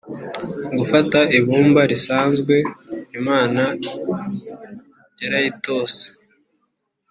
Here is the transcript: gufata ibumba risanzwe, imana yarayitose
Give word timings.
gufata 0.77 1.19
ibumba 1.37 1.81
risanzwe, 1.91 2.55
imana 3.19 3.63
yarayitose 5.21 6.03